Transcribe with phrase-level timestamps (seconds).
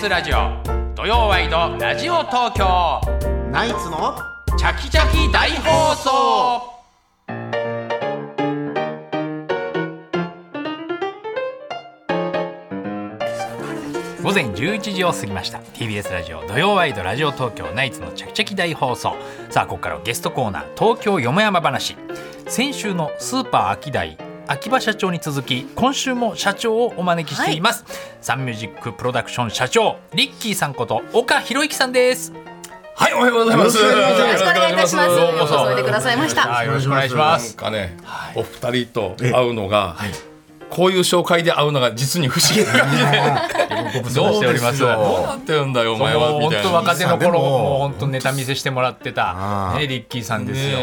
[0.00, 3.00] TBS ラジオ土曜ワイドラジオ東京。
[3.52, 4.16] ナイツの
[4.58, 6.10] チャキチャキ大放送。
[14.22, 15.58] 午前11時を過ぎました。
[15.58, 19.16] TBS ラジオ土曜ワイドラジオ東京ナイツのチャキチャキ大放送。
[19.50, 21.94] さあここからはゲストコーナー東京よもやま話。
[22.48, 24.16] 先週のスーパーアキダイ
[24.50, 27.84] 秋葉社長に続き今週も社長をお招きしています、
[28.20, 32.32] サンミュージックプロダクション社長リッキーさんこと岡博之さんです。
[32.96, 33.78] はい、おはようございます。
[33.78, 35.10] よよろしくお願いいたします。
[35.10, 36.48] よおいでくださいました。
[36.48, 37.56] はいよろしくお願いします。
[37.56, 37.96] なんかね、
[38.34, 39.94] お二人と会うのが、
[40.70, 43.70] こういう紹介で会うのが実に不思議な感じで。
[43.92, 46.70] ご無沙汰しておりますどうなってるんだよ、お前はみ本たいな。
[46.70, 50.78] 当若手の頃もう本当ネタ見せしてもらってたねリッキーさんですよ、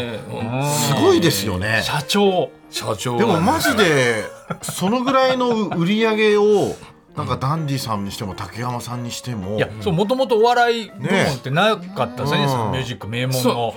[0.64, 1.80] すごいですよね。
[1.82, 2.50] 社長。
[2.70, 3.16] 社長。
[3.16, 4.24] でもマジで
[4.62, 6.74] そのぐらいの売り上げを
[7.18, 9.56] なんかダンディさんにしても竹山さんにしても。
[9.56, 12.46] いやそうもともとお笑い部門ってなかったですよね。
[12.46, 13.74] ねサンミュージック名門の。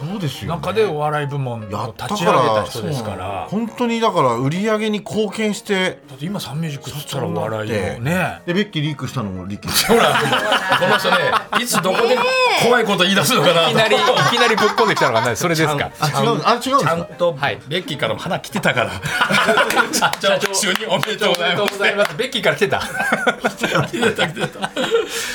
[0.47, 3.47] 中でお笑い部門をやった立ち上げた人ですから。
[3.49, 5.99] 本当にだから売り上げに貢献して。
[6.07, 8.41] だって今サンミュージックっつったらお笑いをね。
[8.45, 8.53] で。
[8.53, 10.13] ベッキーリークしたのもリッキーほら、
[10.79, 11.17] この人ね、
[11.63, 12.15] いつどこで
[12.63, 13.69] 怖いこと言い出すのかなと。
[13.71, 13.99] いきなりい
[14.31, 15.91] きなりぶっこんできたのがねそれですか。
[15.99, 17.59] あ違うあ違うちゃんかとはい。
[17.67, 18.91] ベッキーからも花来てたから。
[19.93, 20.29] 社長。
[20.51, 22.15] 就任おめでとうございます。
[22.17, 23.55] ベッキーから来てた来
[23.91, 24.71] てた来てた。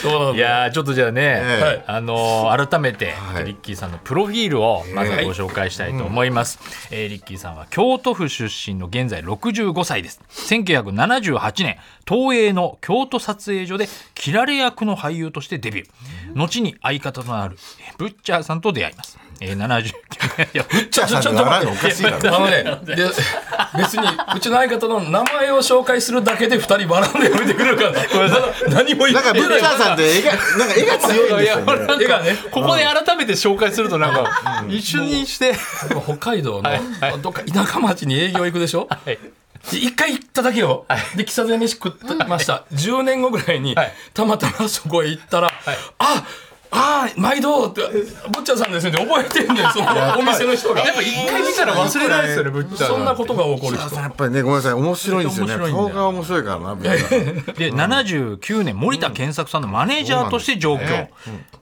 [0.02, 0.44] そうなんいだ。
[0.62, 1.84] やーちょっとじゃあね、ええ。
[1.86, 3.44] あのー改めて、はい。
[3.44, 6.58] リッキーさんのプロフィールをまずはご紹介したいと思います、
[6.90, 10.20] えーリッキーさんは京都府出身の現在65歳です。
[10.30, 11.78] 1978年
[12.08, 15.88] 東映の京都撮影所でキラレ役の俳優としてデビュー。
[16.34, 19.92] 後に相方となるえーブッチャーさんと出会います、えー、79
[20.38, 22.96] 年 いやブッじゃあさんに笑うのおかしいだろあのね、で
[23.76, 28.00] 別にうちの相方の名前を紹介するだけで二人笑うのやめてくれるかな。
[28.68, 35.54] 何も言なんかってないブッチャーさんって絵がなんか絵が強いんですよね絵がね、ここで改めて紹介するとなんか一緒にして、
[36.04, 36.82] 北海道のはい
[37.20, 38.88] どっか田舎町に営業行くでしょ。
[38.90, 39.18] はい
[39.70, 40.86] で一回行っただけよ。
[41.16, 42.64] で喫茶店飯食ってました。
[42.72, 45.50] 10年後ぐらいにはいたまたまそこへ行ったら、
[45.98, 46.24] あ。
[46.70, 47.82] ああ毎度って
[48.32, 50.80] ぼっちゃんさんですね覚えてんねんそのお店の人が。
[50.80, 53.96] やっぱ一回見たら忘れないですよねブッチャーそんなことが起こる人。
[53.96, 55.56] やっぱりねごめんなさい面白いんですよね。
[55.70, 61.08] 顔が面白いからなで、79年森田健作さんのマネージャーとして上京、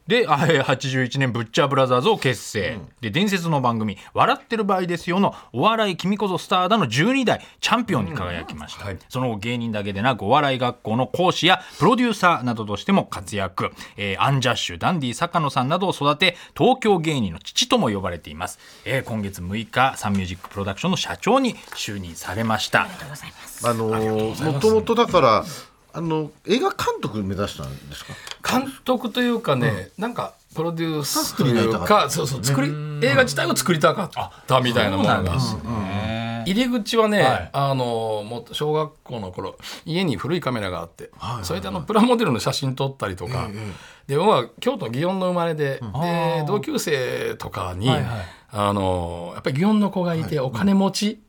[0.06, 22.88] であえー81年ブッチャーブラザーズを結成、で伝説の番組「笑ってる場合ですよ」のお笑い君こそスターだの12代チャンピオンに輝きました、その後芸人だけでなくお笑い学校の講師やプロデューサーなどとしても活躍、えーアンジャッシュダンディ坂野さんなどを育て東京芸人の父とも呼ばれています、えー今月6日サンミュージックプロダクションの社長に就任されました。
[23.64, 25.44] あのもともとだから
[25.92, 28.04] あの映画監督目指したんです
[28.42, 28.60] か？
[28.60, 32.68] 監督というかね、なんかプロデュースというかかそうそう作り
[33.02, 34.10] 映画自体を作りたかっ
[34.46, 35.22] たみたいなものが
[36.46, 37.50] 入り口はね、はい。
[37.52, 41.10] あのもっと小学校の頃家に古いカメラがあって、
[41.42, 43.48] それであのプラモデルの写真撮ったりとか、
[44.06, 48.04] で僕は京都祇園の生まれで,、で同級生とかに、はいはい。
[48.56, 51.20] あのやっぱり祇園の子がいてお金持ち。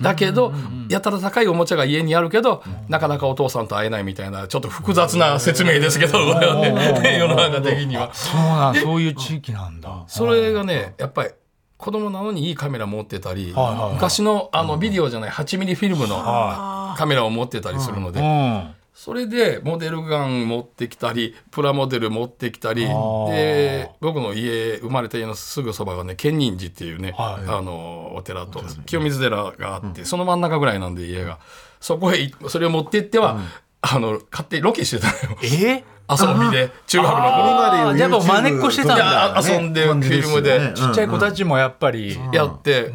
[0.00, 0.52] だけど、
[0.88, 8.14] やたら高いおもちゃが家にあるけど、なかなかお父さんと会えないみたいなちょっと複雑な説明ですけど、これはね世の中的には。
[8.14, 10.04] そうなんそういう地域なんだ。
[10.06, 11.30] それがねやっぱり
[11.78, 13.94] 子供なのにいいカメラ持ってたり、はいはいはい。
[13.94, 18.74] 昔のあのビデオじゃない8ミリフィルムのカメラを持ってたりするので、うん。
[18.92, 23.32] それでモデルガン持ってきたりプラモデル持ってきたりー。
[23.32, 27.48] で僕の家生まれた家のすぐそばがね建仁寺っていうね、はい。
[27.48, 31.38] あのお寺と清水寺があって、その真ん中ぐらいなんで家が。
[31.80, 33.38] そこへいそれを持ってっては、
[33.80, 35.38] あの勝手にロケしてたのよ。
[35.44, 37.96] え遊びで中学の頃。
[37.96, 40.72] やっぱ真似っこしてたんいだや遊んでフィルムで。
[40.74, 42.92] ちっちゃい子たちもやっぱり、やって、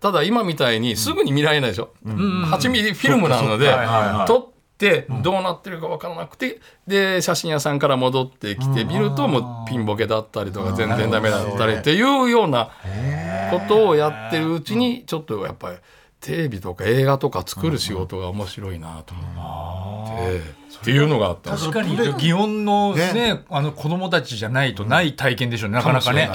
[0.00, 4.26] ただ今みたいにすぐに見られないでしょ、8ミリフィルムなので、はいはいはい。
[4.26, 12.70] 撮ってどうなってるか分からなくてで写真屋さんから戻ってきて見るともうピンボケだったりとか全然ダメだったりっていうような
[13.52, 15.76] ことをやってるうちにちょっとやっぱり
[16.20, 21.50] テレビとか映画とか作る仕事が面白いなと思ってっていうのがあった。
[21.50, 21.96] んです確かに。
[21.96, 23.44] 祇園のね。
[23.50, 25.76] あの子供たちじゃないとない体験でしょうね。
[25.76, 26.30] なかなかね。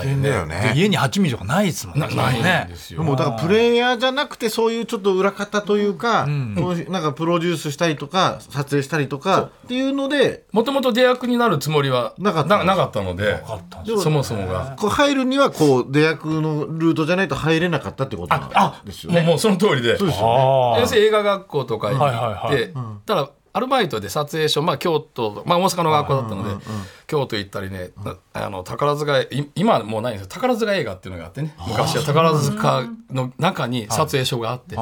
[0.76, 2.08] 家に8ミリとかないですもんね。
[2.08, 3.04] なないんねですよ。
[3.04, 14.76] もうだからプレイヤーじゃなくてそういうちょっと裏方というか、なんかプロデュースしたりとか撮影したりとかっていうのでもともと出役になるつもりはなかったなかったのでったんでもそもそもが。
[14.80, 19.22] こう入るにはこう出役のルートじゃないと入れなかったってことなんですよね。
[19.22, 19.98] もうもうその通りで。
[19.98, 20.84] そうですよね。
[20.84, 22.74] あ先生映画学校とか行って、はいはいはい。
[23.06, 23.30] ただ
[23.60, 26.66] アルバイトで撮影所、まあ、京都、まあ、大阪の学校だったので、
[27.08, 27.90] 京都行ったりね、
[28.32, 30.28] あの宝塚い今はもうないんですよ。
[30.30, 32.04] 宝塚映画っていうのがあってね昔は。
[32.04, 34.78] 宝塚の中に撮影所があって、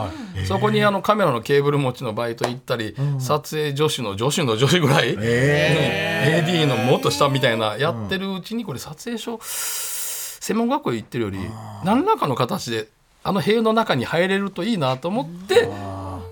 [0.45, 11.39] そこにあのカメラのケーブル持ちのバイト行ったり、撮影助手の助手の助手ぐらい、ね AD のもっと下みたいなやってるうちにこれ撮影所専門学校行ってるより
[11.83, 12.89] 何らかの形で
[13.23, 15.69] あの塀の中に入れるといいなと思って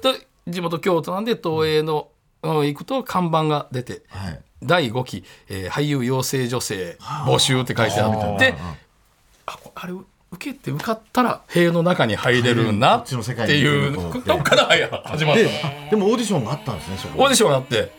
[0.02, 2.15] で地元京都なんで東映の、うん
[2.64, 4.42] 行くと看板が出てはい。
[4.64, 8.56] 第5期、えー俳優養成女性募集って書いてあって
[9.46, 9.58] あ。
[9.76, 9.94] あれ
[10.32, 14.66] 受けて受かったら塀の中に入れるなっていう行けるとどっから
[15.04, 15.42] 始まった。
[15.44, 15.50] ので
[15.92, 17.92] でもオーディションがあったんですねオーディションがあって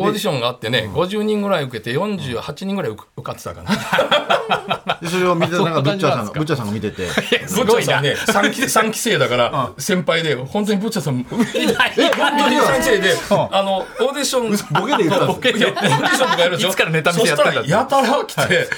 [0.00, 4.98] オーディションがあってね50人ぐらい受けて48人ぐらい受受かってたかな。
[5.02, 5.82] でそれを見て なんか？
[5.82, 7.02] ブッチャーさんがブッチャーさんが見てて。
[7.04, 7.12] ブッ
[7.48, 13.14] チャーさんね3期 三期生だから先輩で本当にブッチャーさん本当に？3期生で
[13.50, 16.68] あのオーディションボケで言ったんですいやオーディションとかやるでしょ？
[16.68, 17.58] いつからネタ見せやってんだって。
[17.60, 18.68] そしたらやたら来て「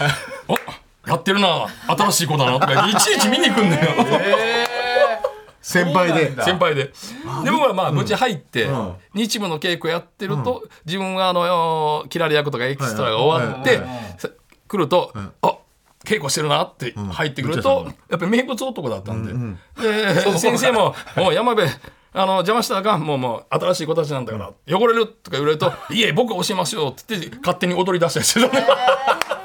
[0.49, 0.59] あ
[1.07, 3.81] やってるな新しい子だな」とかいちいち見に来んのよ
[5.71, 6.35] 先輩で。
[6.43, 6.85] 先輩で。
[7.45, 8.69] で僕はまあ無事入って
[9.15, 13.81] 日舞の稽古やってると自分があのキラリ役とかエキストラが終わって
[14.19, 14.29] さ
[14.69, 15.13] 来ると
[15.43, 15.57] あ
[16.05, 19.25] 稽古してるなって入ってくるとやっぱり名物男だったん
[19.77, 19.83] で。
[19.83, 21.69] で先生も「もう山辺
[22.13, 23.03] あの邪魔したらあかん。
[23.03, 28.67] もうもう新しい子たちなんだから汚れる」とか言われると「いえ僕教えますよ」って言って勝手に踊り出したりしてたね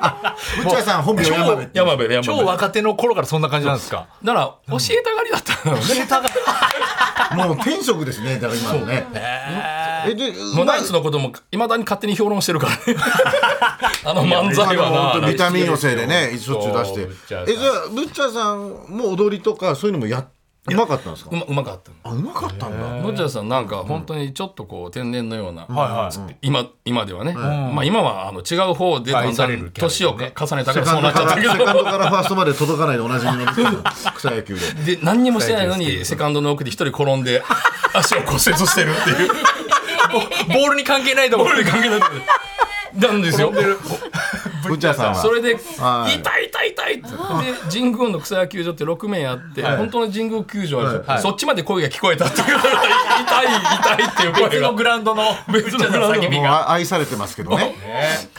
[0.57, 1.77] ブッチャーさん本名山辺って。
[1.77, 4.07] 山辺山超若手の頃からそんな感じなんですか？
[4.25, 6.07] から教えたがりだったのね。
[7.35, 9.07] もう天職ですねだから今のね。
[10.07, 12.99] えでもうナイツのこともいまだに勝手に評論してるからね。
[14.05, 17.09] あの漫才はな本当ビタミン寄せでねしょっちゅう出して
[17.47, 20.27] えじゃあブッチャーさんも踊りとかそういうのもやっ
[20.67, 21.29] うまかったんですか？
[21.31, 21.95] うまうまかったの。
[22.03, 22.87] あうまかったんだ。
[23.01, 26.37] のちゃさんなんか本当にちょっとこう天然のような、はいはい。
[26.41, 31.65] 今今ではね、まあ今はあの違う方でだんだ愛されるん年を重ねたからそうなドからセっちゃったけど。
[31.65, 33.45] カンドからファーストまで届かないでおなじみの
[34.15, 37.43] 草野球でで何にもしてないのにセカンドの奥で一人転んで
[37.93, 39.29] 足を骨折してるっていう。
[40.47, 41.99] ボールに関係ないところ俺に関係ない
[42.95, 43.51] なんですよ。
[44.65, 45.15] ブッチャーさんは？
[45.15, 46.15] それで「はい。
[46.15, 46.44] 痛い痛い痛い」って
[47.41, 51.21] で神宮の草野球場って6面あって、本当の神宮球場あるんですよ、はい。
[51.21, 52.45] そっちまで声が聞こえたっていう。
[52.47, 53.47] 痛い
[53.79, 54.49] 痛いっていう声が。
[54.49, 56.41] 別のグラウンドの別のグラウンド叫びが。
[56.41, 57.75] もうあ愛されてますけどね。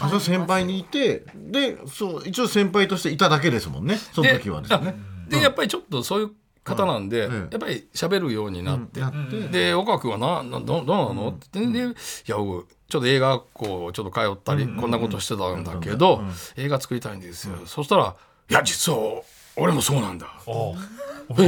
[0.01, 3.97] あそう先輩にいてでそう一応先輩としていただけですもんね。
[4.13, 4.95] その時はですね
[5.29, 6.31] でやっぱりちょっとそういう
[6.65, 7.33] 方なんで、ん。
[7.33, 9.49] やっぱり喋るようになって、やって。
[9.49, 11.29] で岡川君はななどどうなの？
[11.29, 11.93] って言って、でい
[12.27, 16.23] や僕ちょっと映画学校ちょっと通ったり、こんなことしてたんだけど、
[16.57, 18.15] 映画作りたいんですよ、そしたら
[18.49, 19.23] 「いや実は
[19.57, 20.51] 俺もそうなんだ」え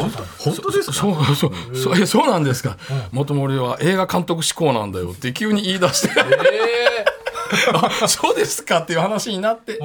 [0.01, 0.11] 本
[0.57, 0.71] 当？
[0.73, 0.93] ですか？
[0.93, 2.77] そうそうそうえそうなんですか、
[3.13, 6.11] 元森は映画監督志向なんだよって急に言い出して、
[8.03, 9.79] あそうですかっていう話になって、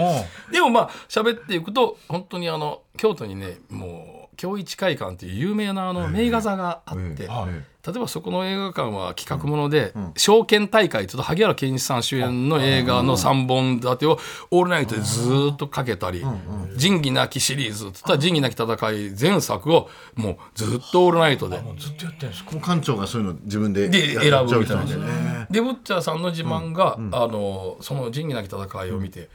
[0.51, 14.18] でもまあ喋っていくと本当にあの京都にねもう京一会館っていう有名なあの名画座があって、ええ例えばそこの映画館は企画もので「証券大会」と萩原健一さん主演の映画の3本立てを
[14.51, 16.24] オールナイトでずーっとかけたり
[16.77, 21.61] 「仁義なき」シリーズって言ったら「仁義なき戦い」前作をもうずっとオールナイトで。
[21.78, 25.45] ずっとやってるんです館長がそういうの自分でで選ぶみたいな。
[25.49, 29.30] でブッチャーさんの自慢が、あのその仁義なき戦いを見て、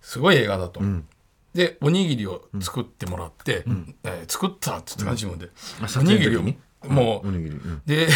[0.00, 0.80] すごい映画だと。
[1.54, 3.64] でおにぎりを作ってもらって、
[4.04, 5.52] えー作ったっつって感じ自分で、
[5.88, 6.42] 撮おにぎりを
[6.88, 7.28] もう、
[7.86, 8.08] で、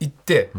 [0.00, 0.50] 行って、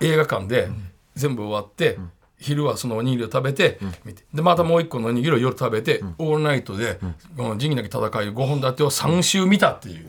[0.00, 0.68] 映画館で
[1.14, 1.98] 全部終わって、
[2.38, 4.24] 昼はそのおにぎりを食べて、見て。
[4.32, 6.98] でまたもう一個のおにぎりを夜食べて、オールナイトで
[7.36, 10.08] 「この仁義なき戦い」5本立てを3週見たっていう。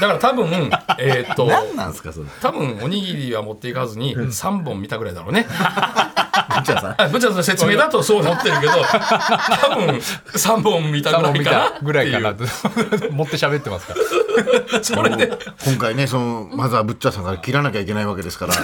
[0.00, 2.26] だから多分えーっと何なんですかそれ。
[2.40, 5.46] 多分おにぎりは持っていかずに3本見たぐらいだろうね。
[5.48, 7.02] ブッチャーさん。
[7.02, 11.70] あブチャーさんの説明だとそうなってるけど多分3本見たぐらい見かな。
[11.70, 12.32] たぐらいかな。
[12.32, 12.34] っ
[13.10, 14.00] 持って喋ってますから。
[14.82, 15.30] それで。
[15.64, 18.62] 今回ねそのまずはブッチャーさんから切らなきゃいけないわけですから社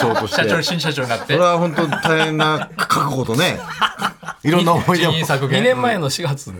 [0.00, 0.42] 長として。
[0.42, 1.26] 社長新社長になって。
[1.26, 3.60] それは本当大変な覚悟とね
[4.44, 6.52] いろんな思い出も2人員削減年前の4月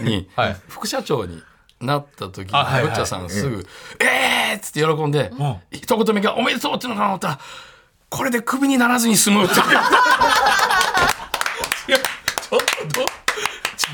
[0.00, 0.56] にはい。
[0.68, 1.42] 副社長に
[1.80, 3.66] なった時にブッチャーさんすぐ
[4.00, 5.32] 「えー!」っつって喜んで
[5.70, 7.38] 一言目が「おめでとう!」っていうのかなと思ったら
[8.10, 9.54] 「これでクビにならずに済む」って。
[9.54, 9.58] い
[11.90, 13.06] やちょっとどう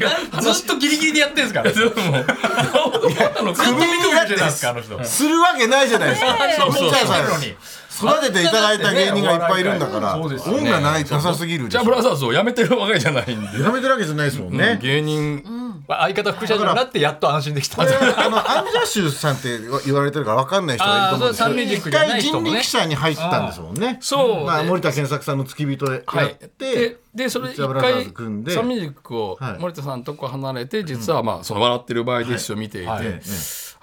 [0.01, 0.05] 違
[0.39, 1.73] うずっとギリギリでやってんですから。
[1.73, 5.05] でももうあのずってないですかあの人。
[5.05, 6.39] するわけないじゃないですか。
[6.59, 7.31] そうそうブッチャーさん。
[7.31, 7.57] のに
[8.01, 10.59] 育てていただいた芸人がいっぱいいるんだからそうですよね。
[10.61, 13.61] 恩がないなさすぎるじゃあブラザーズを辞めてるわけじゃないんで。
[13.61, 14.79] やめてるわけじゃないですもんね。
[14.81, 17.83] 芸人相方副社長になってやっと安心できた。
[17.83, 17.85] あ
[18.29, 23.99] のアンジャッシュさんって言われてるから分かんない人がいると思うんですけど一回い人力車に入ったんですもんね。
[24.01, 24.45] そう。
[24.45, 26.33] まあ、で森田健作さんの付き人でやはい。
[26.33, 29.59] って、ででそれで一回サンミュージックをはい。
[29.59, 33.21] 森田さんとこ離れて実はまあその「笑ってる場合ですよ」見ていて、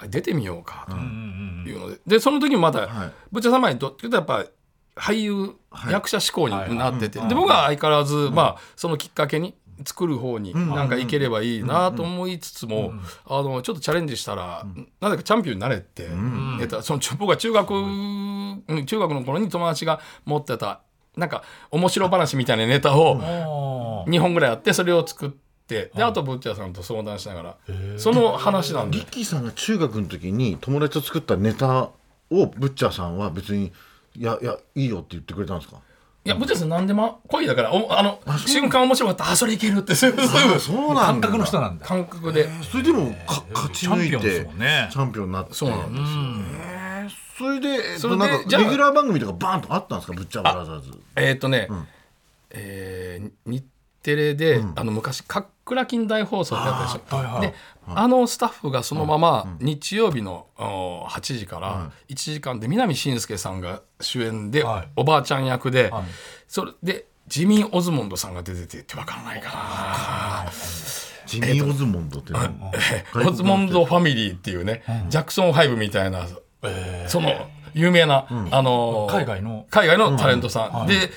[0.10, 2.00] 出てみようかというので。
[2.08, 3.12] でその時もまたはい。
[3.32, 4.46] ブッチャー様にとってやっぱ
[4.96, 5.56] 俳優、
[5.92, 9.54] 役者志向になってて、で僕は相変わらず、まあそのきっかけに
[9.86, 12.94] 作る方になんかいければいいなと思いつつも、
[13.26, 14.66] あのちょっとチャレンジしたら、
[15.02, 16.08] なぜかチャンピオンになれって、
[16.60, 17.76] ネタその僕は中学う
[18.76, 18.86] ん。
[18.86, 20.82] 中学の頃に友達が持ってた
[21.16, 27.58] なんか面白話みたいなネタを2本ぐらいあってそれを作ってであとブッチャーさんと相談しながら
[27.98, 28.98] その話なんで。
[29.00, 31.92] リッキーさんが中学の時に友達と作ったネタを
[32.30, 33.72] ブッチャーさんは別に
[34.16, 35.80] いやいやいいよって言ってくれたんですか？
[36.28, 39.32] いやブッチャーさん何でも恋だからおあの瞬間面白かった。
[39.32, 39.96] あそれいけるって。
[39.96, 41.30] そういうそうなんだ。
[41.30, 41.86] 感覚の人なんだ。
[41.86, 42.50] 感覚で。
[42.70, 44.90] それでもか勝ち抜いチャンピオンですてもんね。
[44.92, 45.54] チャンピオンになって。
[45.54, 47.18] そうなんですよ。
[47.38, 50.18] それで、えっと、それでなんかじゃあレギュラー番組とかバーンとあったんですか？
[50.18, 50.92] ブッチャーブラザーズ。
[51.16, 51.70] えーっとね、
[52.50, 53.64] えー日
[54.04, 57.42] テレで、あの昔「かっくら金大放送」ってやったでしょ、はいはい。
[57.42, 57.54] で
[57.89, 64.89] あのスタッフがそのまま日曜日のお8時から1時間で南信介さんが主演で、はい。
[64.96, 66.03] おばあちゃん役で、はい。
[66.48, 69.50] それでジミー・オズモンドさんが出ててって分からないか
[70.46, 70.51] な。
[71.25, 72.58] ジミー・オズモンドって何
[73.25, 76.25] オズモンドファミリーっていうね、ジャクソン5みたいな、
[77.08, 79.65] その有名な、あのー海外の。
[79.70, 81.12] 海外のタレントさん、で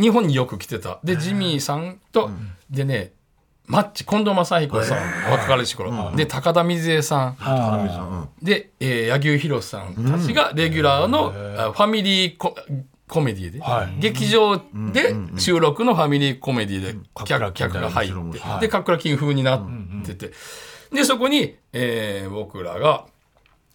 [0.00, 0.98] 日本によく来てた。
[1.02, 2.30] でジミーさんと、
[2.70, 3.12] でね
[3.66, 8.44] マッチ近藤正彦さん、若かりし頃、で高田水江さん、うん。
[8.44, 12.54] で、えー、柳生博さんたちがレギュラーの、あファミリーコ
[13.08, 14.00] コメディで、はい。
[14.00, 14.58] 劇場
[14.92, 19.66] で収録のファミリーコメディで客客が入って、はいでかっくら金風になっ
[20.04, 20.32] てて、
[20.92, 23.06] でそこに、えー僕らが、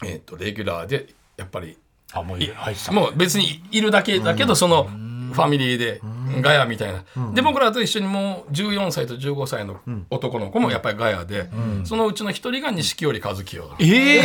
[0.04, 1.78] えー、とレギュラーでやっぱり
[2.14, 4.88] あもうもう別にいるだけだけど、その
[5.34, 6.02] ファミリーで
[6.42, 11.50] ガヤみたいな、で僕らと一緒にもう14歳と15歳の男の子もやっぱりガヤで、
[11.84, 14.22] そのうちの一人が錦織一清ええ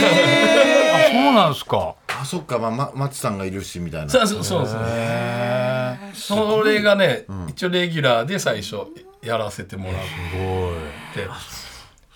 [0.94, 1.94] あそうなんですか。
[2.08, 2.58] あそっか。
[2.58, 4.08] まあま松さんがいるしみたいな。
[4.08, 6.12] そうそうそうですね。
[6.14, 8.76] それがね、一応レギュラーで最初
[9.22, 9.94] やらせてもらっ
[11.14, 11.28] て。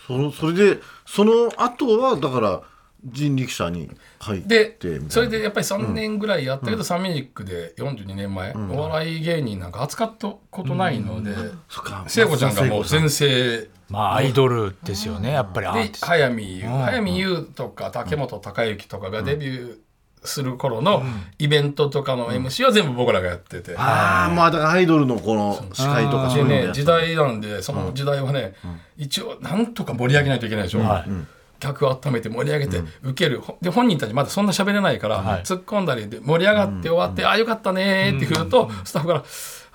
[0.07, 2.63] そそれでその後はだから
[3.05, 5.11] 人力車に入ってでみたいな。
[5.11, 11.35] それでやっぱり3年ぐらいやったけど、サンミュージックで42年前、お笑い芸人なんか扱ったことないので、
[11.69, 12.05] そっか。
[12.09, 17.49] 聖子ちゃんがもう全盛まあアイドルですよねやっぱりで早見優早見優。
[17.55, 19.79] とか竹本孝之とかがデビュー
[20.25, 21.03] する頃の
[21.39, 23.75] イベントとかの MC は全部僕らがやってて。
[23.77, 28.55] ああまあだからアイドルのこの司会とかそういうのやってでね時代なんでその時代はね、
[28.97, 31.11] 一応なんとか盛り上げないといけないでしょ、はい
[31.59, 39.25] 客を温めて盛り上げて受ける、で本人たちまだそんな喋れないから、突っ込んだりで盛り上がって終わって、ああよかったねーって言うと、スタッフから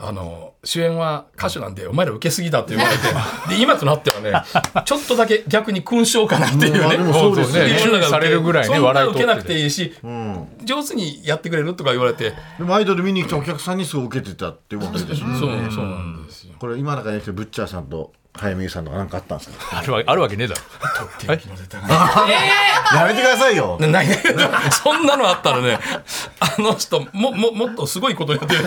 [0.06, 4.32] あの主演は歌手なんでお前ら受けすぎだって言われてで今となってはね
[4.86, 7.80] ちょっとだけ逆に勲章かなっていうねそうですよね。
[7.80, 9.94] 世の中受けされるぐらいね笑い取ってて受けなくていいし、
[10.64, 15.40] 上手にやってくれるとか言われて、でもアイドル見に来たお客さんにすごい受けてたっていうことですよね。
[15.40, 16.54] そうそうなんですよ。
[16.60, 19.78] これ今中にブッチャーさんと早見優さんとか何かあったんですか？
[19.80, 20.62] あるわあるわけねえだろ。
[22.96, 23.78] やめてくださいよ。
[24.72, 25.80] そんなのあったらね
[26.40, 28.64] あの人もももっとすごいことやってる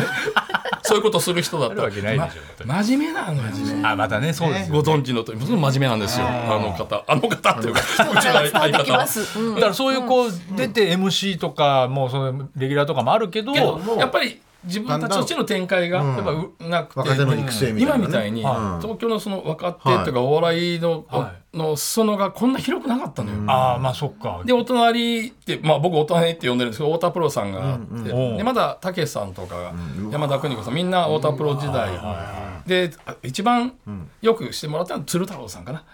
[0.87, 7.05] そういうことする人だったわけないでしょま真面目なんですよあまたねそうですご存知のとおり真面目なんですよあの方。
[7.07, 7.81] あの方っていうか
[8.13, 9.39] うちの相方ます。
[9.39, 18.01] うんだからそういうこう出て MC とかもうそのレギュラーとかもあるけどけどやっぱり自分たちとしての展開がやっぱうなくて、若手の育成みたいなね。
[18.01, 23.51] 今みたいには東京のその若手とかお笑いの,、はの裾野がこんな広くなかったのよ。
[23.51, 24.43] ああまあそっか。
[24.45, 29.75] でお隣って、まあ、僕お隣って呼んでるんですけど太田プロさんがあって、うんでまだたけしさんとかが、
[30.11, 31.91] 山田邦子さんみんな太田プロ時代、
[32.67, 33.73] であ一番
[34.21, 35.85] よくしてもらったのは鶴太郎さんかな、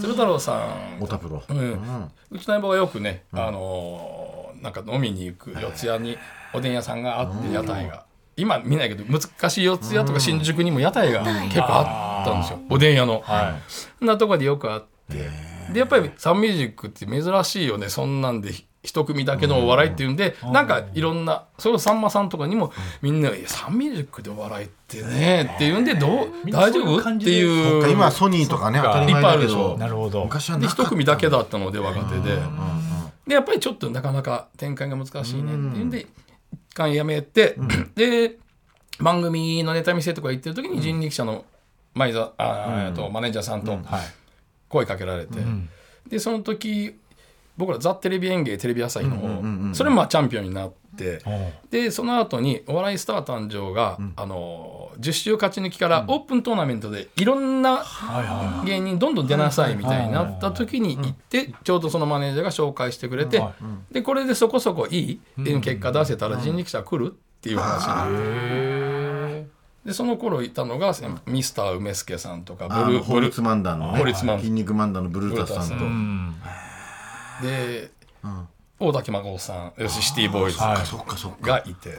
[0.00, 0.58] 鶴太郎さ
[0.98, 1.02] ん。
[1.02, 1.42] オタプロ。
[1.48, 2.10] うん。
[2.30, 4.23] うちの相棒がよくね、あのー
[4.64, 6.18] なんか飲みに行く四谷に
[6.52, 8.06] おでん屋さんがあって屋台が、
[8.36, 15.28] 今見ないけど昔四谷とか新宿にも屋台が結構あったんですよ、おでん屋の、はそんなとこでよくあって。
[15.72, 26.98] でやっぱりサンミュージックって珍しいよねそんなんでひ一組だけのお笑いっていうんで、なんかいろんなそれをさんまさんとかにもみんな「いやサンミュージックでお笑いってね」っていうんでどう大丈夫？
[26.98, 27.90] っていう。
[27.90, 30.20] 今はソニーとかね当たり前だけいっぱいあるでしどるほど。
[30.20, 32.38] で一昔はなかった組だけだったので若手で。
[33.26, 35.90] でやっぱりちょっとなかなか展開が難しいねっていうん。
[35.90, 36.08] で一
[36.74, 37.56] 回やめて、
[37.94, 38.38] で
[38.98, 41.44] 番組のネタ見せとか行ってる時に人力車の
[41.94, 43.82] 前座あーえっとマネージャーさんとはい。
[44.68, 45.38] 声かけられて、
[46.08, 46.98] でその時
[47.56, 57.84] 僕ら「ザ・テレビ演芸」テレビ朝日の方、それもまあチャンピオンになって、でその後にお笑いスター誕生が、あの10週勝ち抜きからオープントーナメントでいろんな
[58.64, 63.42] 芸人どんどん出なさいみたいになった時に行ってちょうどそのマネージャーが紹介してくれて、
[63.90, 68.08] でこれでそこそこいい結果出せたら人力車来るっていう話になっ
[69.42, 69.54] て。
[69.84, 70.94] でその頃いたのが
[71.26, 73.98] ミスター梅助さんとかブルホルツマンダーのね。
[73.98, 75.74] ホルツマン筋肉マンダーのブルータスさんと。
[75.74, 76.32] ブルー
[77.42, 77.90] で、
[78.78, 80.58] 大竹誠さんシティボーイズ
[81.42, 81.90] がいて、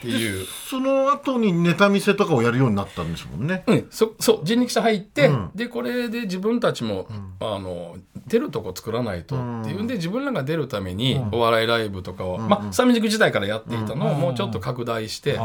[0.00, 0.46] っていう。
[0.46, 3.62] その後にネタ見せとかをやるようになったんですもんね。
[3.66, 7.06] うん、そそう人力車入って、でこれで自分たちも、
[7.40, 15.38] あの出るとこ作らないとっていうんで自分らが出るためにお笑いライブとかを、まあサンミジック時代からやっていたのをもうちょっと拡大して、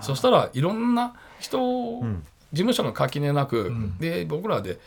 [0.00, 2.02] そしたらいろんな人を、
[2.52, 4.80] 事務所の垣根なく、で僕らで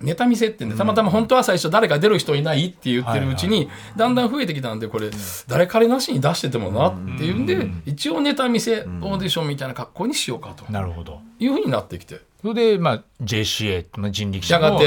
[0.00, 5.10] ネタ見せってんでたまたま本当は最初誰か出る人いないって言ってるうちにだんだん増えてきたんでこれ
[5.46, 10.70] 誰彼なしに出しててもなっていうんで一応ネタ見せオーディションみたいな格好にしようかと。
[10.72, 11.20] なるほど。
[11.38, 12.20] いうふうになってきて。
[12.40, 14.80] それで、まあ、JCA まあ人力車の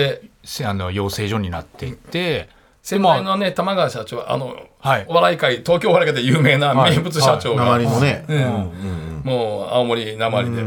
[0.66, 2.50] あの養成所になっていって、
[2.82, 5.06] 先代のね玉川社長あの、はい。
[5.08, 8.26] お笑い界東京お笑い界で有名な名物社長が、鉛のね。
[8.28, 9.22] うん。
[9.24, 10.64] もう青森なまりで。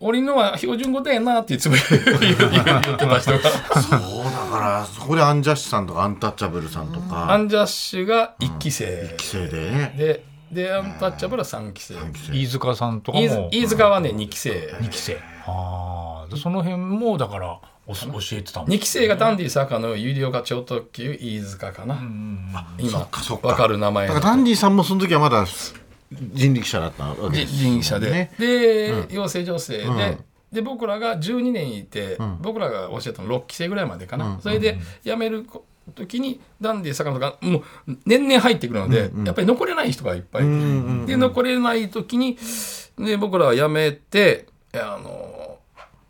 [0.00, 2.50] 俺のは標準語だよなっていて言ってた
[2.96, 3.20] 人が。
[3.20, 6.88] そうだからそこでアンジャッシュさんとかアンタッチャブルさん。
[6.88, 9.70] とアかンジャッシュが1期生、規制で。
[9.70, 11.94] ねででアンタッチャブルは3期生。
[12.32, 14.50] 飯塚さんとか飯も飯塚はね2期生。
[14.80, 15.18] 2期生。
[15.46, 21.98] ああでその辺もだからお教えてたもん2期生がダンディ坂の有料化超特急飯塚かな、
[22.78, 24.14] 今っかる名前の。
[24.14, 25.44] だからダンディさんもその時はまだ
[26.32, 30.18] 人力車だったわけじです人力車で、ねで、養成女性で、
[30.52, 35.46] で僕らが12年いて、僕らが教えたの6期生ぐらいまでかな、それで辞める
[35.94, 37.62] 時にダンディ坂野がもう
[38.06, 42.38] 年々入ってくるので、やっぱり残れない人がいっぱいいて、で残れない時に
[42.98, 45.58] で僕らは辞めてあの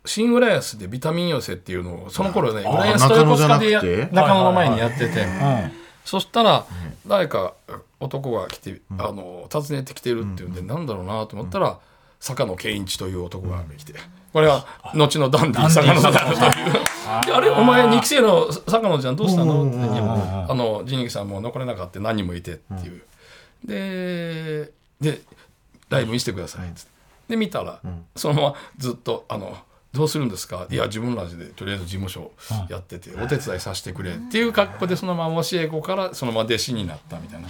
[0.05, 4.15] 新浦安でビタミン寄せっていうのをその頃ね浦安と横須賀でや中野じゃなくて？
[4.15, 5.84] 中野の前にやってて。
[6.05, 6.65] そしたら
[7.05, 7.53] 誰か
[7.99, 11.79] 男が来て、あの訪ねてきてるっていうんで、なんだろうなと思ったら、
[12.19, 13.93] 坂野健一という男が来て、
[14.31, 16.73] これは後のダンディ坂野だという。
[17.25, 19.67] であれお前2期生の坂野ちゃんどうしたの？
[19.67, 23.01] ってあの人力さんも残れなかった何人もいてっていう、
[23.65, 25.21] でで
[25.89, 26.91] ライブ見せてくださいっつって。
[27.29, 27.81] で見たら、
[28.15, 29.57] そのままずっとあの
[29.95, 30.67] どうするんですか？
[30.69, 32.31] いや自分らでとりあえず事務所
[32.69, 37.47] やってて、お手伝いさせてくれっていう格好でそのまま教え子からそのまま弟子になったみたいな。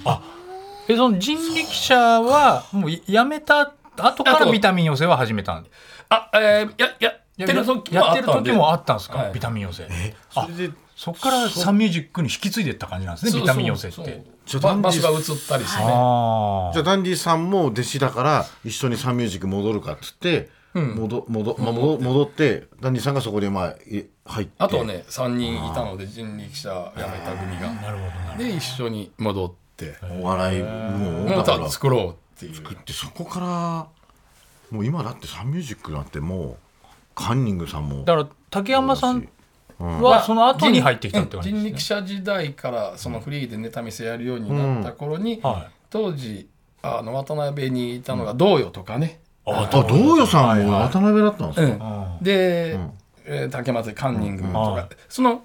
[0.87, 5.65] えその人力車はもう辞めた後からビタミン寄せは始めたん？
[6.09, 6.93] あえー、や
[7.37, 9.33] やってる時もやってるあったんで時もあったんですか、はい。
[9.33, 9.89] ビタミン寄せ。
[10.29, 13.95] それでそっからサンミュージックに引き継いでった感じなんですねビタミン寄せって。
[13.97, 14.05] そう。
[14.05, 15.91] そうじゃダンディが移ったりしてね。
[15.91, 20.49] あじゃあダンディさんも弟子だから一緒にサンミュージック戻るかっつって、
[20.79, 22.67] 戻戻戻戻って。
[22.81, 24.53] ダンディさんがそこでまあい入って。
[24.57, 27.71] あとね3人いたので人力車辞めた組が。
[27.71, 29.95] なるほどで一緒に戻って。
[30.21, 31.59] お笑いもうまだから。
[31.59, 32.63] た作ろうっていう。
[32.85, 33.47] でそこから
[34.71, 36.85] もう今だってサンミュージックなんてもう
[37.15, 38.03] カンニングさんも。
[38.03, 39.27] だから竹山さん
[39.79, 45.71] はその後に入ってきたって感じ人力ですね、車時代からそのフリーでネタ見せやるようになった頃に、はい。
[45.89, 46.49] 当時
[46.81, 51.85] あの渡辺にいたのが道よとかね、あ道与さんも渡辺だったんですうか、
[52.19, 52.73] んで、
[53.25, 55.43] えー竹松カンニングとか、その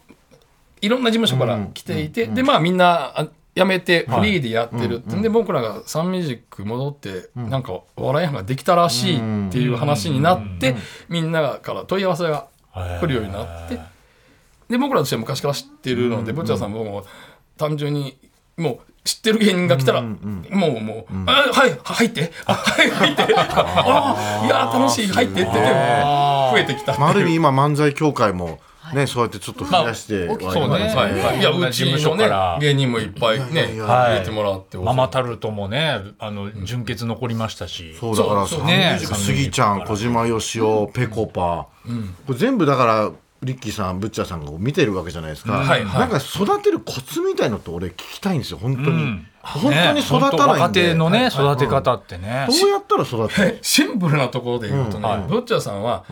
[0.82, 10.76] いろんな事務所から来ていて、でまあみんなあ辞めてフリーでやってるってんで、僕らがサンミュージック戻って、なんかお笑い班ができたらしいっていう話になって、
[11.08, 12.48] みんなから問い合わせが
[13.00, 13.80] 来るようになって、
[14.68, 17.04] で僕らとしては昔から知ってるので、ブッチャーさんも
[17.56, 18.16] 単純に
[18.56, 22.32] もう知ってる芸人が来たら、もうもう、あはい入って。
[22.44, 22.52] あ。
[22.54, 23.22] はい入って。
[23.34, 25.60] あいや楽しい入ってって言って
[26.50, 28.58] 増えてきたあ、ある意味今漫才協会も
[28.94, 32.58] ねそうやってちょっと増やしてはいそうねますはいはい、いやうち事務所のねから。
[32.60, 38.98] 芸人もいっぱいね入れてもらってママタルトもねあの純潔残りましたし、そうだからね。
[39.00, 41.66] スギちゃん小島よしおぺこぱ、
[42.26, 43.10] これ全部だから
[43.42, 46.00] リッキーさんブッチャーさんが見てるわけじじゃないですか、はいはい。
[46.00, 49.26] なんか育てるコツみたいのって俺聞きたいんですよ本当に、うん。
[49.42, 56.04] 本当に育たないんで、若手のね、育て方ってね、どうやったら育てるシンプルなところで言うとね、ブッチャーさんは、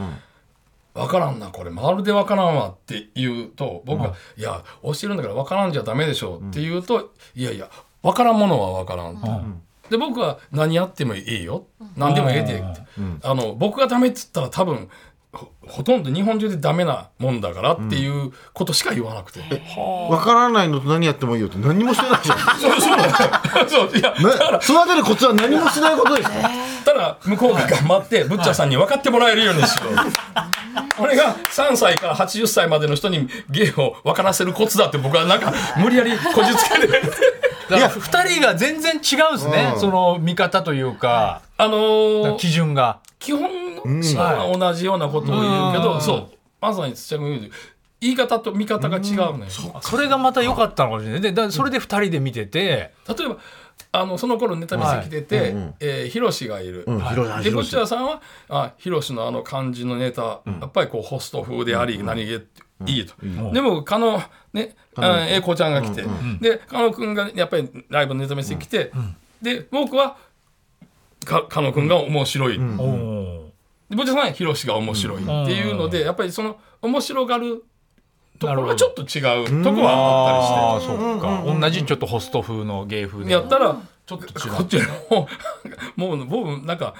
[0.94, 7.68] 分からんなこれまるで分からんわって言うと僕が「いや教えるんだから分からんじゃダメでしょ」って言うと「いやいや
[8.02, 9.26] 分からんものは分からん」と。
[9.90, 11.66] で僕は何やってもいいよ。
[11.96, 12.82] 何でもええでって、
[13.22, 14.88] あの僕がダメっつったら多分
[15.32, 19.40] ほほとんど日本中でダメなもんだからっていうことしか言わなくて、
[20.08, 22.38] わからないのと何やってもいいよって何もしてないじゃん。
[22.58, 23.90] そ うそう。
[23.90, 24.16] そういやね、
[24.62, 26.32] 育てるコツは何もしないことですよ。
[26.84, 29.94] ただ向こうが頑張ってブッチャーさんに分かってもらえるようにしよう
[30.98, 36.86] 俺が3歳から80歳までの人に芸を分からせるコツだって僕はなんか無理やりこじつけて
[37.68, 43.00] だから2人が全然違うんですね、その見方というか、あのー基準が。
[43.18, 46.00] 基本は同じようなことを言うけど、うん。
[46.00, 46.28] そう。
[46.60, 47.52] まさに土屋君言う
[48.00, 49.46] 言い方と見方が違うね、
[49.82, 51.20] それがまた良かったのかもしれない。
[51.20, 53.38] で、だそれで2人で見てて、例えば
[53.90, 57.44] あのその頃ネタ見せ来てて、えーヒロシがいる、うん、広い。
[57.44, 62.46] でブッチャーさんはあヒロシのあの感じのネタ、やっぱりこうホスト風であり、何気
[62.86, 63.14] いいと、
[63.52, 66.04] でも加納ねあ英子ちゃんが来て、
[66.40, 68.92] で加納君がやっぱりライブのネタ見せ来て、
[69.42, 70.16] で僕は
[71.24, 72.60] か加納君が面白い、
[73.90, 77.64] おーでブッチャーさんはヒロシが面白いっていうので、やっぱりその面白がる
[78.38, 81.04] ところがちょっと違うとこはあったりして。
[81.04, 81.60] ああ、そっか。
[81.60, 83.32] 同じちょっとホスト風の芸風で。
[83.32, 84.54] やったらちょっと違う。
[84.54, 85.28] こっちの方
[85.96, 86.94] もう僕なんか、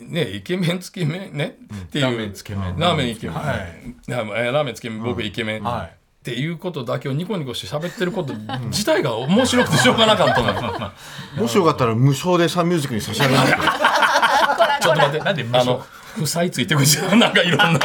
[0.00, 1.58] ねイケメンつけ麺ね？
[1.84, 2.04] っていう。
[2.04, 2.76] ラーメンつけ麺。
[2.78, 3.94] ラーメンイケメン、はい。
[4.08, 5.86] ラーメンつけ麺僕イケメン、はい。
[5.86, 8.34] っていうことだけをニコニコして喋ってること
[8.68, 10.92] 自体が面白くてしょうがなかったのよ。
[11.38, 13.52] もしよかったら無償でサンミュージックに差し上げます。
[14.82, 15.18] ちょっと待って。
[15.20, 15.60] なんで無償？
[15.60, 15.86] あの
[16.18, 17.80] 負債ついてくるじゃんなんかいろんな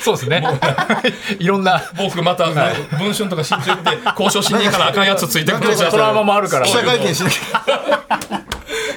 [0.00, 0.44] そうですね。
[1.38, 6.72] いろんな僕また文春とか新潮って交渉しねえからあかんやつついてくるじゃんトラウマもあるから記。
[6.72, 8.10] 者会見しなきゃ。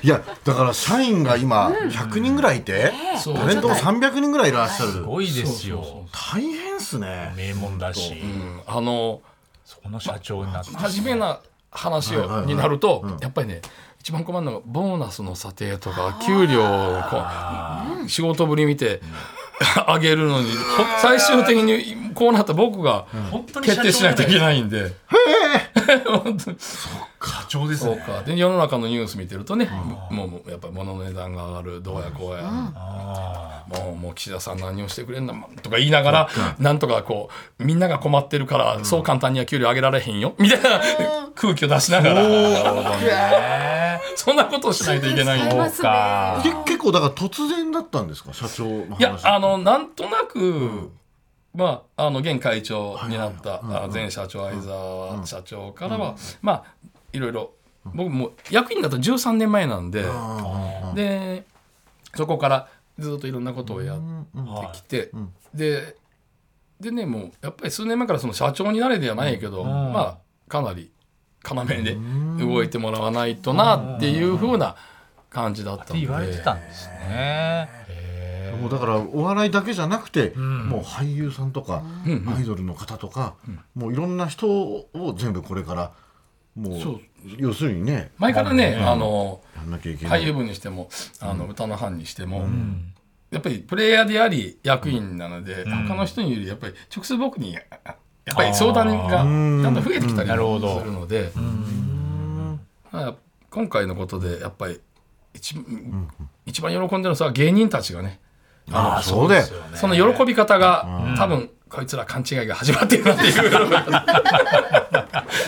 [0.03, 4.91] いや、だから社員が今100人ぐらいいて、そうタレントも300人ぐらいいらっしゃる。
[4.91, 6.05] すごいですよ。
[6.11, 7.33] 大変っすね。
[7.37, 9.21] 名門だし、うんあの
[9.63, 10.71] そこの社長になって。
[10.71, 11.39] 真面目な
[11.71, 13.61] 話をになると、やっぱりね
[14.03, 17.23] 一番困るのがボーナスの査定とか給料をこ
[18.05, 18.99] う仕事ぶり見て
[19.87, 20.49] 上げるのに
[21.01, 23.07] 最終的にこうなった僕が
[23.63, 24.91] 決定しないといけないんで。
[25.83, 29.69] 社長です そうかで世の中のニュース見てるとね
[30.09, 40.81] もうやっぱり物の値段が上がるどうやこうや、もうもう岸田さん何をしてくれんだとか言いながら、なんとかこうみんなが困ってるから、そう簡単には給料上げられへんよみたいな
[41.35, 42.23] 空気を出しながら
[44.15, 45.89] そんなことをしないといけないんですね。
[46.43, 48.33] け結構だから突然だったんですか？
[48.33, 50.91] 社長の話いやあのなんとなく、
[51.55, 56.63] まああの現会長になった、あ前社長相沢社長からは、まあ
[57.13, 57.51] いろいろ
[57.93, 60.05] 僕もう役員だと13年前なんで、
[60.95, 61.43] で
[62.15, 62.67] そこから
[62.99, 63.99] ずっといろんなことをやっ
[64.71, 65.11] てきて、
[65.53, 65.95] で
[66.79, 70.17] でねもうやっぱり数年前からその社長になれではないけど、まあ
[70.49, 70.91] かなり
[71.43, 71.97] 要で
[72.39, 74.75] 動いてもらわないとなっていうふうな
[75.29, 75.99] 感じだったんで。
[75.99, 77.69] 言われてたんですね。
[78.61, 81.83] もうだからお笑いだけじゃなくて、もう俳優さんとか、
[82.27, 83.35] アイドルの方とか、
[83.75, 85.91] もういろんな人を全部これから
[86.55, 87.01] もう
[87.37, 90.21] 要するにね前からね、あのやんなきゃいけない。
[90.21, 90.87] 俳優部にしても
[91.19, 92.47] あの歌の班にしても、
[93.31, 97.57] やっぱりプレイヤーであり役員なので、他の人によりやっぱり直接僕に
[98.25, 101.31] やっぱり相談がだんだん増えてきたりするので、
[102.91, 103.15] まあ
[103.49, 104.79] 今回のことでやっぱり
[105.33, 105.55] 一,、
[106.45, 108.19] 一番喜んでるのは芸人たちがね
[108.71, 109.45] ああそうだよ
[109.75, 113.33] その喜び方が、多分こいつら勘違いが始まってるなっていう。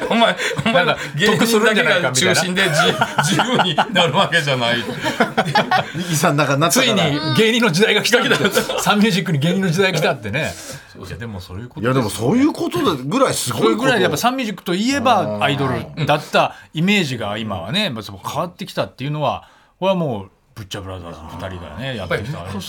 [0.09, 2.81] お前お前ら芸人だけが中心で自
[3.23, 4.77] 自由になるわけじゃない。
[5.95, 7.01] リキさんなんかなったついに
[7.37, 8.29] 芸人の時代が来たって
[8.81, 10.51] サンミュージックに芸人の時代が来たってね。
[10.97, 13.79] いやでもそういうこといやでもそういうことだぐらいすそごいこと。
[13.85, 19.49] れぐらいやっぱサンミュージックといえばアイドルだったイメージが今はねまあその変わってきたっていうのは
[19.79, 22.59] これはもうブッチャブラザーズの2人がねやってきたブッ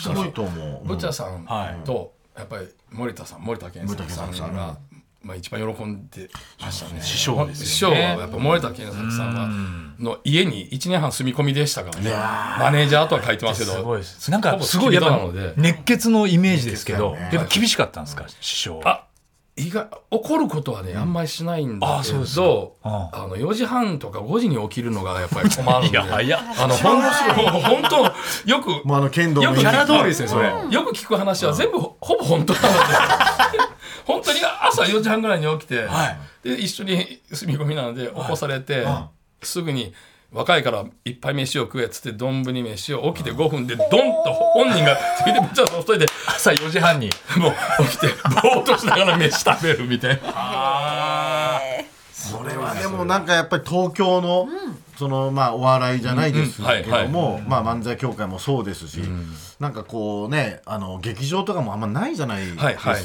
[0.96, 1.44] チャーさん。
[1.44, 1.84] はい。
[1.84, 4.76] とやっぱり森田さん森田健作さんが、
[5.22, 6.28] まあ、一番喜んで
[6.60, 7.00] ましたね。
[7.00, 7.64] 師匠ですよね。
[7.64, 9.48] 師匠はやっぱ森田健作さんは
[9.98, 12.10] の家に1年半住み込みでしたからね。
[12.10, 14.30] マネージャーとは書いてますけどすごいです。
[14.30, 15.20] なんかすごいやっぱ
[15.56, 18.80] 熱血のイメージですけどやっぱ厳しかったんですか師匠。
[18.80, 19.05] はあ
[19.58, 23.10] 意外怒ることはね、あんまりしないんだけど、か。
[23.12, 25.90] あの4時半とか5時に起きるのがやっぱり 困るんで。
[25.90, 26.40] いや早っ。
[26.58, 27.02] あのほん
[27.62, 30.48] 本当よく もうあの剣道のよくキャラ通りですねそれ。
[30.48, 32.74] よく聞く話は全部ほほぼ本当なので
[34.04, 35.88] 本当に朝4時半ぐらいに起きて、
[36.44, 38.86] で一緒に住み込みなので起こされて、
[39.42, 39.94] すぐに
[40.32, 47.10] 若いからいっぱい飯を食えっつって丼飯を起きて5分でドンと本人がついてぶっちゃそ一人で朝4時半に。
[47.36, 47.52] もう
[47.84, 48.08] 起きて
[48.42, 51.60] ぼーっとしながら飯食べるみたいな。
[52.12, 54.48] それはでもなんかやっぱり東京の、
[54.98, 59.00] そのまあお笑いじゃないですけども、まあ漫才協会もそうですし、
[59.58, 63.04] なんかこうねあの劇場とかもあんまないじゃないですか、はいはい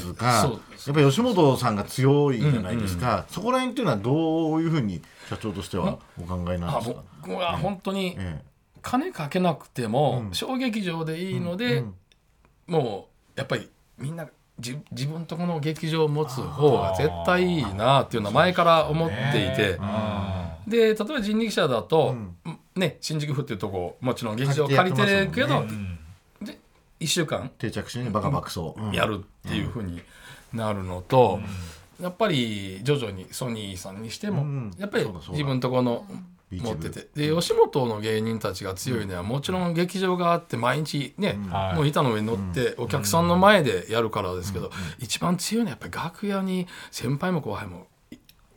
[0.84, 8.42] やっぱり吉本さんが強いじゃないですか、そこら辺っていうのはどういうふうに社長としてはお考えなんあですか、僕は本当にえ
[8.82, 11.84] 金かけなくても小劇場でいいので、
[12.66, 19.78] もうやっぱりみんな自自分とこの劇場を持つ方が絶対いいなっていうのは前から思っていて。
[20.66, 22.14] で例えば人力車だと、
[22.76, 25.64] ね、新宿府っていうとこもちろん劇場借りてるけど、
[27.02, 27.50] 1週間？
[27.58, 28.10] 定着してね。
[28.10, 28.92] バカ爆走、うん。
[28.92, 30.00] やるっていうふうに
[30.52, 31.40] なるのと、
[32.00, 34.70] やっぱり徐々にソニーさんにしても、ん。
[34.78, 36.06] やっぱり自分とこの
[36.50, 37.08] 持ってて。
[37.14, 41.76] で吉本の芸人たちが強いのはもちろん劇場があって毎日ね、はい。
[41.76, 47.86] もう板の上に乗ってお客さんの前でやるからですけど、一番強いのはやっぱり楽屋に先輩も後輩も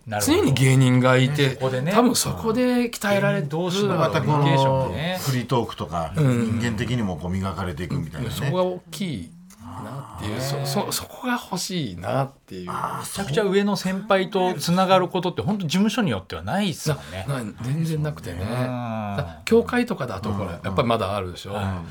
[0.07, 1.91] 常に芸人がいて、ね。
[1.91, 5.19] 多分そこで鍛えられる同士のまたこコミュニケーションのでね。
[5.21, 10.41] フリートークとか、人間的にもこう磨かれていくみたいなね、そこが大きいなっていう。
[10.41, 12.69] そそそこが欲しいなっていう。
[12.69, 12.73] め
[13.11, 17.25] ちゃくちゃ上の先輩とつながることって本当事務所によってはないですもんね。
[17.27, 18.37] な全然なくてね。
[18.37, 21.83] んだ教会とかだとほらやっぱりまだあるでしょ、だか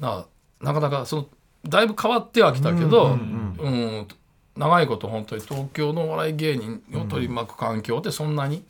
[0.00, 0.24] ら
[0.60, 1.26] なかなかその
[1.66, 4.06] だいぶ変わってはきたけど、うん
[4.56, 8.64] 長いこと本当に東京のお笑い芸人を取り巻く環境ってそんなに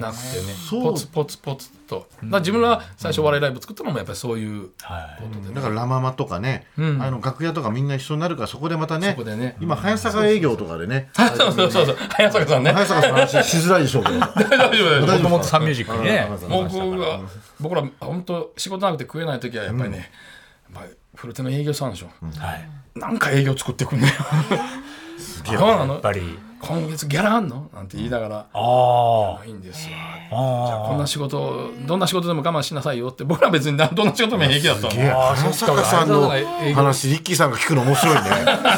[0.00, 0.82] なくてね、そう。
[0.84, 2.08] ポツポツポツと。
[2.24, 5.18] だ自分ら最初お笑いライブ作ったのもやっぱりそういうは
[5.50, 5.54] い。
[5.54, 7.02] だからラ・ママとかね、ん。
[7.02, 9.56] あの楽屋とかみんな一緒になるからそこでまたねそこでね。
[9.60, 11.10] 今早坂営業とかでね。
[11.14, 11.96] そうそうそうそう。
[12.10, 12.72] 早坂さんね。
[12.72, 14.18] 早坂さんの話しづらいでしょうけど。
[14.18, 15.16] 大丈夫大丈夫。
[15.16, 16.28] もともとサンミュージックにね。
[16.48, 17.20] 僕が
[17.60, 20.10] 僕ら本当仕事なくて食えない時はやっぱりね、
[20.72, 22.06] ぱり古手の営業さんでしょ、
[22.38, 22.68] はい。
[22.98, 24.12] なんか営業作ってくんねよ。
[25.44, 26.38] そうなのやっぱり。
[26.62, 27.68] 今月ギャラあんの？
[27.74, 28.46] なんて言いながら。
[28.52, 29.96] あないんですよ
[30.30, 30.64] あ。
[30.68, 33.24] じゃあこんな仕事どんな仕事でも我慢しなさいよって。
[33.24, 35.02] 僕ら別にどんな仕事でも平気だったの。
[35.02, 36.30] いや早坂さんの
[36.74, 38.22] 話リッキーさんが聞くの面白いね。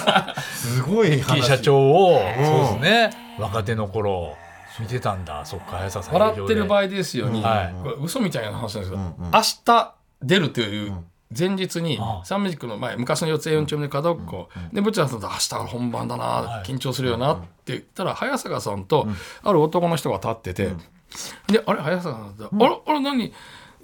[0.54, 3.10] すごいキー話社長を、そうですね。
[3.38, 4.34] 若手の頃
[4.80, 5.44] 見てたんだ。
[5.44, 6.14] そっか早坂さん。
[6.14, 6.80] 笑ってる場合。
[6.80, 7.74] 合ですよに、はい。
[7.82, 11.04] これ嘘みたいな話なんですけど、明日出るという
[11.36, 19.06] 前日にサンミュージックの前昔の四つ四丁目角っこ、でブチャーさんと明日が本番だな、緊張するよなって言ったら早坂さんと
[19.42, 20.72] ある男の人が立ってて、
[21.48, 23.32] であれ早坂さんだって、あれあれ何？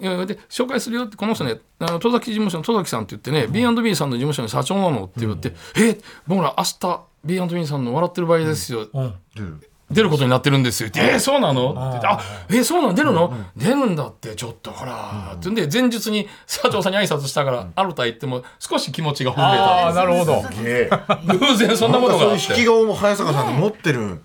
[0.01, 9.61] で紹介するよってこの人ねあの戸崎事務所の戸崎さんって言ってね、B&B さんの事務所の社長なのって言って「え僕ら明日 B&B さんの笑ってる場合ですよ」うん。
[9.91, 10.89] 出ることになってるんですよ。
[10.89, 11.73] って、えー、そうなの？
[11.77, 12.93] あ、えー、そうなの？
[12.93, 20.41] 出るの、出るんだって、ちょっとほら、ってんで、前日に社長さんに挨拶したから、アルタ行っても、少し気持ちがほぐれああ、なるほど。
[20.41, 22.25] 偶然そんなことが。
[22.25, 22.53] あって。
[22.53, 24.21] 引き顔も早坂さんって持ってる。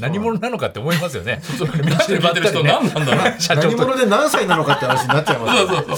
[0.00, 1.40] 何者なのかって思いますよね。
[1.82, 3.34] 見てる人何なんだろう。
[3.56, 5.96] 何者で何歳なのかって話になっちゃいますよそうそう面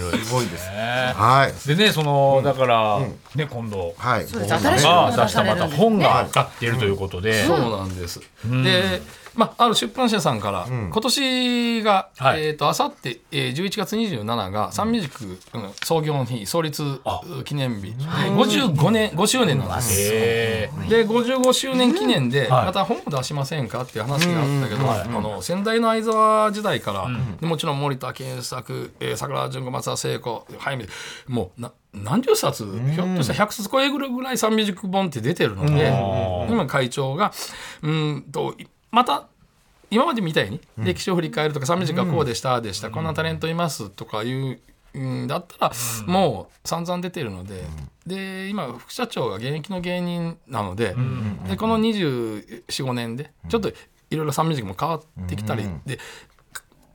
[0.00, 0.18] 白い。
[0.24, 3.00] すごいですはいでね、その、だから、
[3.34, 3.94] ね、今度。
[3.96, 6.28] はいそうです新しいのがが出したまた本が
[6.60, 7.44] 出るということで。
[7.44, 8.20] そうなんです。
[8.44, 9.02] で、
[9.36, 12.46] まあ、ある出版社さんから、今年が、はい。
[12.46, 17.00] えっ、と、あさって、えー、11月27が、サンミュージック、うん創業の日、創立
[17.44, 20.00] 記念日、で55年、5周年なんです。
[20.00, 22.66] えで55周年記念ではい。
[22.66, 27.08] また本を出しませんかっていう話があったけど、あの先代の相沢時代から、
[27.40, 30.86] でもちろん森田健作、えー、桜淳子松田聖子早見
[31.26, 35.88] もうな何十冊、ひょっとしたら100冊超えるぐらいサンミュージック本って出てるので、
[36.50, 37.32] 今会長が
[37.82, 38.54] うんと
[38.94, 39.26] また
[39.90, 44.60] 今までみたいに歴史を振り返るとか、サンミュージックはこうでした、でした、こんなタレントいますとかいう、
[44.94, 45.72] うん、だったら、
[46.06, 47.64] もう散々出てるので、
[48.06, 50.94] で今副社長が現役の芸人なので,、
[51.48, 53.72] でこの245年でちょっとい
[54.16, 55.98] ろいろサンミュージックも変わってきたり、で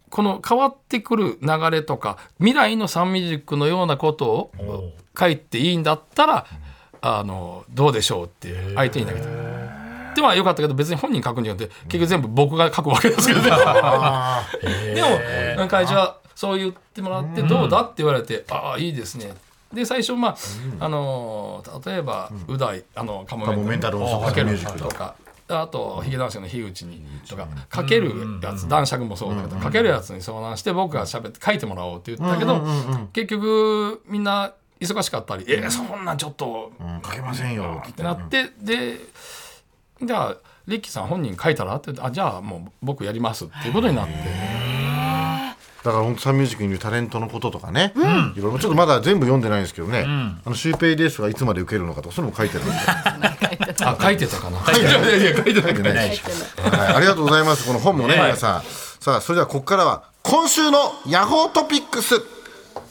[0.10, 4.52] この変わってくる流れとか未来のサンミュージックのようなことを
[5.18, 6.46] 書いていいんだったら、
[7.02, 9.22] あのどうでしょうって相手に投げ
[10.10, 10.16] て。
[10.16, 13.50] ではよかったけど別に本人書くんじゃなくて結局全部僕が書くわけですけどね。
[14.96, 15.02] で
[15.58, 19.34] も会長はそう言ってもらってどうだって言われて、ああいいですね。
[19.74, 20.38] で最初まあ、
[20.80, 24.90] あの例えばう大あのカモメンタル大阪かけると。
[24.90, 25.16] か。
[25.50, 32.64] あとヒゲ男子の樋口にとかかけるやつ男爵もそうだけどかけるやつに相談して僕が喋って書いてもらおうって言ったけど
[33.14, 39.00] 結局みんな忙しかったり「えー、そんなんちょっとうん書けませんよってなってで
[40.02, 44.14] じゃあリッキーさん本人書いたらって言ってあじゃあもう僕やりますっていうことになって。
[45.84, 47.94] だから本当サンミュージックにいるタレントのこととかね、
[48.36, 53.38] いろいろちょっとまだ全部読んでないんですけどね、あのシューペイレースがいつまで受けるのかとかそういうのも書いてるんで、は
[53.82, 54.60] あ書いてたかな。
[54.78, 55.74] いやいや書いてない。
[55.74, 57.66] はい、ありがとうございます。
[57.66, 58.64] この本もね、皆さん。
[59.02, 62.22] さあそれではここからは今週のヤホートピックス。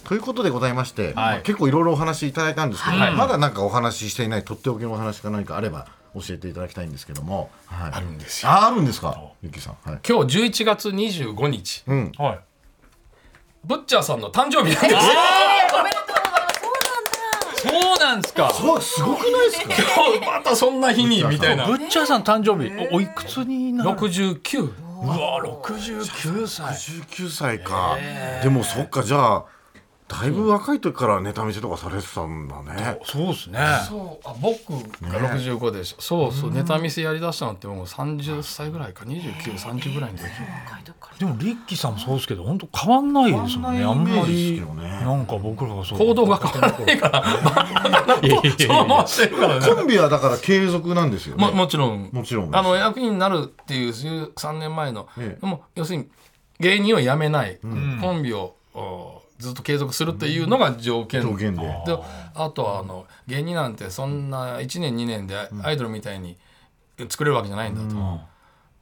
[0.04, 1.42] ということでございまして、はい。
[1.42, 3.12] 結構いろいろお話いただいたんですけど、はい。
[3.14, 8.50] まだなんかお話ししていないとっておきのお話か何かあれば教えていただきたいんですけども、はい、あるんですよ。
[8.50, 9.20] ああるんですか？
[9.42, 11.84] ゆきさん、はい、今日11月25日。
[11.86, 12.12] うん。
[12.18, 12.40] はい。
[13.64, 14.84] ブッチャーさんの誕生日なんです。
[14.84, 15.02] よおめでとう
[15.70, 15.98] ございま
[16.54, 16.60] す。
[17.60, 17.88] そうなんだ。
[17.90, 18.50] そうなんですか？
[18.50, 19.74] そうすごくないですか？
[19.74, 21.66] 今日またそんな日にみたいな。
[21.66, 26.74] ブッチャーさん誕生日おおいくつになる？69うわ69歳。
[26.74, 27.96] 19歳か。
[28.42, 29.44] でもそっかじゃあ
[30.08, 33.58] だいぶ若い時からネタ見せとかされてたんだね、そうですね。
[33.86, 34.28] そう。
[34.28, 34.72] あ僕。
[35.02, 36.50] が65でしょ、そうそう。
[36.50, 39.04] ネタ見せやりだしたのってもう30歳ぐらいか。
[39.04, 40.24] 2930ぐらいの時。
[41.18, 43.84] でもリッキーさんもそうですけど本当変わんないですもんね。
[43.84, 44.88] あんま変わんないイメージりですけどね。
[44.88, 48.18] なんか僕らがそう行動が変わらないから。
[48.22, 51.44] いやいやいやそのまましてるからねコンビはだから継続なんですよね。
[51.44, 52.08] ももちろん。
[52.12, 55.40] もちろんあの役員になるっていう13年前の、ええ。
[55.40, 56.08] でも要するに
[56.60, 57.58] 芸人を辞めない、
[58.00, 61.22] コンビをおずっと継続するっていうのが条件。
[61.22, 61.62] 条件で。
[61.62, 61.68] で
[62.34, 66.36] あとはあの芸人なんてそんな1年2年でアイドルみたいに
[67.08, 68.20] 作れるわけじゃないんだと、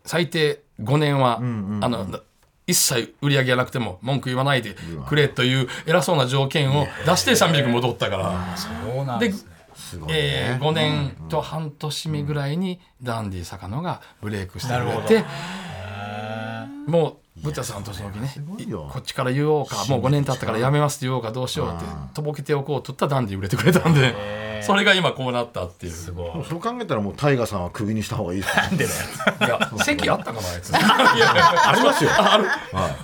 [0.05, 2.07] 最低5年は、あの
[2.66, 4.75] 一切売り上げがなくても文句言わないで
[5.07, 8.57] くれという偉そうな条件を出して3に戻ったから。
[8.57, 10.07] そうなんでですね。
[10.09, 15.25] えー、5年と半年目ぐらいにダンディ坂野がブレイクしてくれて
[16.87, 18.88] もうブッチャーさんとその時ねごいよ。
[18.90, 25.92] こっちから言おうかもう5年経ったからやめますって言おうかどうしようってとぼけておこうと言ったらダンディ売れてくれたんでそれが今こうなったっていう。
[25.92, 26.44] すごい。
[26.49, 28.49] そう考えたらもうタイガーさんはクビにした方がいいで
[28.87, 30.72] すねいや席あったかなあいつ。
[30.75, 32.11] ありますよ。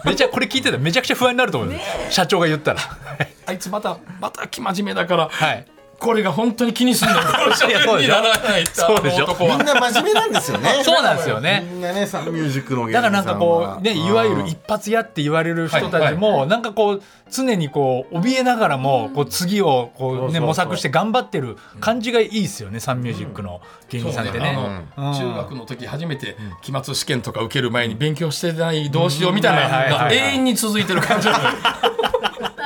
[0.04, 1.74] めちゃこれ聞いてたらめちゃくちゃ不安になると思う
[2.10, 2.80] 社長が言ったら。
[3.46, 5.28] あいつまたまた生真面目だから。
[5.30, 5.66] はい
[6.02, 7.20] これが本当に気にすんのよ。
[7.68, 8.16] いやそうでしょ。
[8.20, 9.36] にならないってあのそうでしょ。
[9.38, 10.70] みんな真面目なんですよね。
[10.82, 11.64] そうなんですよね。
[11.70, 13.66] みんなねサンミュージックの芸だから人さんは。
[13.68, 20.46] なんかこうねいわゆる一発屋って言われる人たちもなんかこう常にこう怯えながらもこう次をこうねそうそうそう。
[20.48, 24.56] 模索して頑張ってる感じがいいですよねサンミュージックの芸人さんってね。
[24.96, 25.14] あのうん。
[25.14, 30.16] 中学の時初めて期末試験とか受ける前に勉強してないどうしようみたいなはいはいのがはい。
[30.16, 31.50] 永遠に続いてる感じなのよ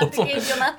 [0.00, 0.76] 謙虚な。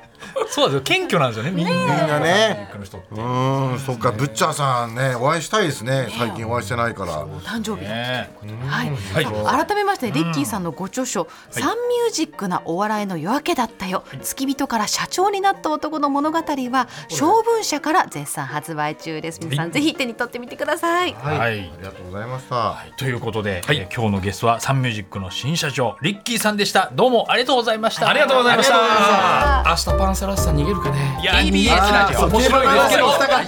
[0.49, 2.19] そうですよ謙虚なんですよねみんな。
[2.19, 7.87] ねうーんそっかブッチャーさんねお会いしたいですね最近お会いしてないから誕生日。
[7.87, 8.29] ね
[8.67, 16.37] はい、改めましてリッキーさんのご著書「サンミュージックなお笑いの夜明けだったよ、付き人から社長になった男の物語」
[16.71, 31.19] は小文社から絶賛発売中です皆さんぜひ手に取ってみてくださいはい、はいありがとうございました、ということで、えー今日のゲストはサンミュージックの新社長リッキーさんでしたどうもありがとうございましたありがとうございましありがとうございまた明日パンサラッサ逃げるかね。
[31.21, 32.47] いや逃げてないあー面白いですけど。
[32.47, 33.47] 競馬の話をしたかっ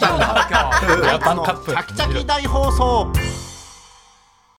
[1.44, 1.72] カップ。
[1.72, 3.49] チャキチャキ大放送